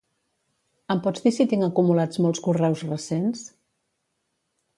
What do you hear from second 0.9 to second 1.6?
Em pots dir si